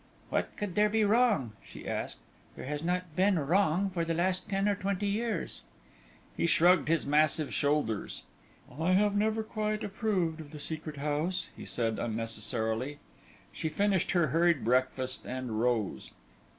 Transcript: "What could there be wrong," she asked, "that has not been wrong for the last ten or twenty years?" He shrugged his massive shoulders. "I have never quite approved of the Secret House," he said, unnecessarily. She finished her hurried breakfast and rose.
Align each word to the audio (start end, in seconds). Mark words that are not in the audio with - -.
"What 0.31 0.57
could 0.57 0.73
there 0.73 0.89
be 0.89 1.05
wrong," 1.05 1.51
she 1.63 1.87
asked, 1.87 2.17
"that 2.55 2.67
has 2.67 2.81
not 2.81 3.15
been 3.15 3.37
wrong 3.37 3.91
for 3.91 4.03
the 4.03 4.15
last 4.15 4.49
ten 4.49 4.67
or 4.67 4.73
twenty 4.73 5.05
years?" 5.05 5.61
He 6.35 6.47
shrugged 6.47 6.87
his 6.87 7.05
massive 7.05 7.53
shoulders. 7.53 8.23
"I 8.79 8.93
have 8.93 9.13
never 9.13 9.43
quite 9.43 9.83
approved 9.83 10.41
of 10.41 10.49
the 10.49 10.57
Secret 10.59 10.97
House," 10.97 11.49
he 11.55 11.65
said, 11.65 11.99
unnecessarily. 11.99 12.97
She 13.53 13.69
finished 13.69 14.09
her 14.13 14.29
hurried 14.29 14.65
breakfast 14.65 15.27
and 15.27 15.61
rose. 15.61 16.09